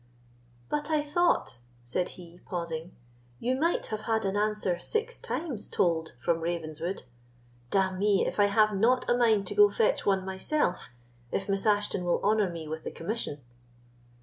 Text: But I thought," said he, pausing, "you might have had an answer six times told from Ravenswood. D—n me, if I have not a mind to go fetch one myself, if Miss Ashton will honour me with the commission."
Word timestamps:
But 0.67 0.89
I 0.89 1.03
thought," 1.03 1.59
said 1.83 2.09
he, 2.17 2.39
pausing, 2.47 2.95
"you 3.39 3.53
might 3.55 3.85
have 3.93 4.01
had 4.05 4.25
an 4.25 4.35
answer 4.35 4.79
six 4.79 5.19
times 5.19 5.67
told 5.67 6.13
from 6.19 6.39
Ravenswood. 6.39 7.03
D—n 7.69 7.99
me, 7.99 8.25
if 8.25 8.39
I 8.39 8.45
have 8.45 8.73
not 8.75 9.07
a 9.07 9.15
mind 9.15 9.45
to 9.45 9.53
go 9.53 9.69
fetch 9.69 10.03
one 10.03 10.25
myself, 10.25 10.89
if 11.31 11.47
Miss 11.47 11.67
Ashton 11.67 12.03
will 12.03 12.19
honour 12.23 12.49
me 12.49 12.67
with 12.67 12.83
the 12.83 12.89
commission." 12.89 13.41